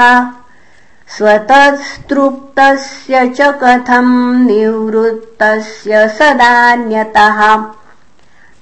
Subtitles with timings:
[1.16, 7.64] स्वतस्तृप्तस्य च कथम् निवृत्तस्य सदान्यतः।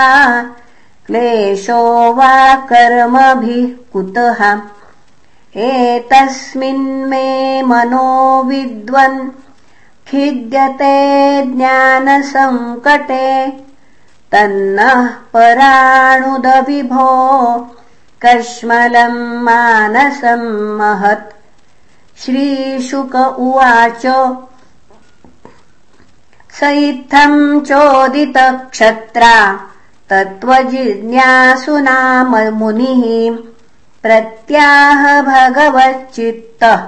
[1.08, 2.36] क्लेशो वा
[2.72, 4.42] कर्मभिः कुतः
[5.64, 7.28] एतस्मिन्मे
[7.64, 8.08] मनो
[8.48, 9.20] विद्वन्
[10.08, 10.96] खिद्यते
[11.52, 13.28] ज्ञानसङ्कटे
[14.32, 17.08] तन्नः पराणुदविभो
[18.26, 20.48] कश्मलम् मानसम्
[20.80, 21.34] महत्।
[22.24, 24.06] श्रीशुक उवाच
[26.60, 29.36] स इत्थम् चोदितक्षत्रा
[30.10, 31.02] तत्त्वजिज्ञासुनाम
[32.60, 33.04] मुनिः
[34.06, 36.88] प्रत्याह भगवच्चित्तः।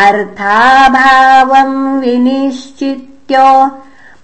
[0.07, 3.69] अर्थाभावम् विनिश्चित्य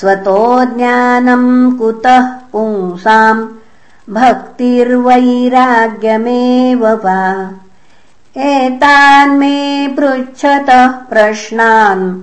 [0.00, 3.48] स्वतो ज्ञानम् कुतः पुंसाम्
[4.10, 7.50] भक्तिर्वैराग्यमेव वा?
[8.36, 12.20] एतान्मे पृच्छतः प्रश्नान्।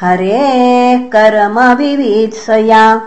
[0.00, 3.00] हरेः कर्मविवित्सया।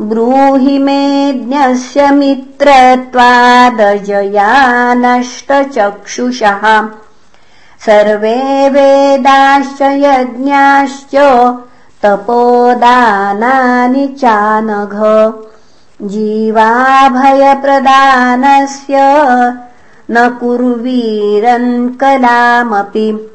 [0.00, 6.88] ब्रूहि मेऽज्ञस्य मित्रत्वादजया नष्टचक्षुषः
[7.86, 11.16] सर्वे वेदाश्च यज्ञाश्च
[12.02, 14.94] तपोदानानि चानघ।
[16.02, 18.96] जीवाभयप्रदानस्य
[20.10, 23.30] न कुर्वीरन् कलामपि